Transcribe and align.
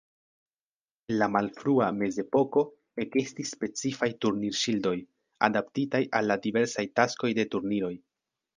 En 1.11 1.17
la 1.23 1.27
malfrua 1.33 1.89
mezepoko 1.97 2.63
ekestis 3.05 3.51
specifaj 3.57 4.09
turnir-ŝildoj, 4.25 4.97
adaptitaj 5.51 6.03
al 6.21 6.31
la 6.33 6.39
diversaj 6.49 6.89
taskoj 7.01 7.35
de 7.43 7.51
turniroj. 7.57 7.95